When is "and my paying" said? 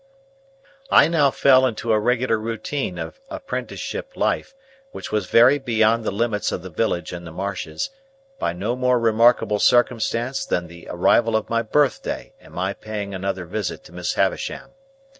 12.39-13.13